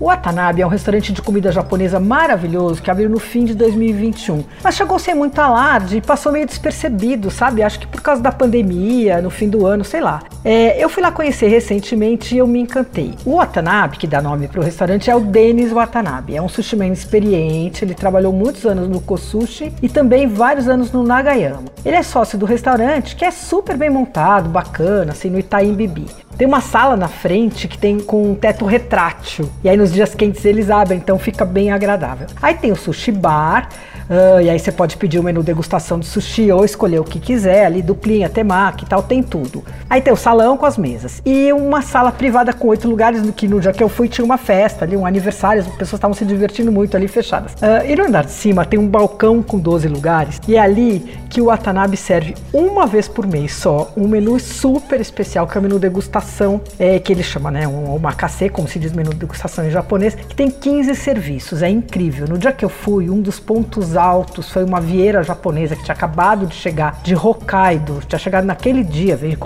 [0.00, 4.44] O Watanabe é um restaurante de comida japonesa maravilhoso que abriu no fim de 2021.
[4.62, 7.64] Mas chegou sem muito alarde e passou meio despercebido, sabe?
[7.64, 10.22] Acho que por causa da pandemia, no fim do ano, sei lá.
[10.44, 13.12] É, eu fui lá conhecer recentemente e eu me encantei.
[13.24, 16.36] O Watanabe, que dá nome para o restaurante, é o Denis Watanabe.
[16.36, 20.92] É um sushi man experiente, ele trabalhou muitos anos no Kosushi e também vários anos
[20.92, 21.64] no Nagayama.
[21.84, 26.06] Ele é sócio do restaurante, que é super bem montado, bacana, assim, no Itaim Bibi.
[26.38, 29.50] Tem uma sala na frente que tem com um teto retrátil.
[29.64, 32.26] E aí nos dias quentes eles abrem, então fica bem agradável.
[32.40, 33.68] Aí tem o sushi bar,
[34.08, 37.18] uh, e aí você pode pedir o menu degustação de sushi ou escolher o que
[37.18, 39.64] quiser, ali duplinha, temaki e tal, tem tudo.
[39.90, 41.22] Aí tem o salão com as mesas.
[41.24, 44.36] E uma sala privada com oito lugares, que no dia que eu fui tinha uma
[44.36, 47.52] festa ali, um aniversário, as pessoas estavam se divertindo muito ali fechadas.
[47.54, 51.18] Uh, e no andar de cima tem um balcão com 12 lugares, e é ali
[51.30, 55.60] que o Watanabe serve uma vez por mês só um menu super especial, que é
[55.60, 59.16] o menu degustação é, que ele chama, né, um omakase, como se diz menu de
[59.16, 62.26] degustação em japonês, que tem 15 serviços, é incrível.
[62.28, 65.94] No dia que eu fui, um dos pontos altos foi uma vieira japonesa que tinha
[65.94, 69.36] acabado de chegar de Hokkaido, tinha chegado naquele dia, veio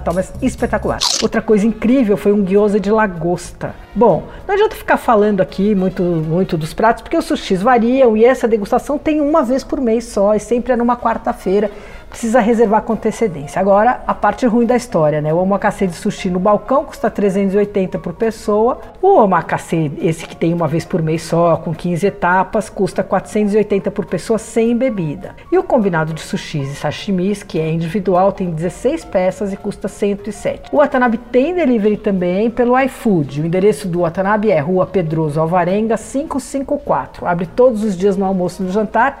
[0.00, 0.98] tal, mas espetacular.
[1.22, 3.74] Outra coisa incrível foi um gyoza de lagosta.
[3.94, 8.24] Bom, não adianta ficar falando aqui muito, muito dos pratos, porque os sushis variam e
[8.24, 11.70] essa degustação tem uma vez por mês só, e sempre é numa quarta-feira
[12.16, 13.60] precisa reservar com antecedência.
[13.60, 15.34] Agora, a parte ruim da história, né?
[15.34, 18.80] O omakase de sushi no balcão custa 380 por pessoa.
[19.02, 23.90] O omakase, esse que tem uma vez por mês só, com 15 etapas, custa 480
[23.90, 25.36] por pessoa sem bebida.
[25.52, 29.86] E o combinado de sushis e sashimis, que é individual, tem 16 peças e custa
[29.86, 30.70] 107.
[30.72, 33.42] O Watanabe tem delivery também pelo iFood.
[33.42, 37.26] O endereço do Watanabe é Rua Pedroso Alvarenga 554.
[37.26, 39.20] Abre todos os dias no almoço e no jantar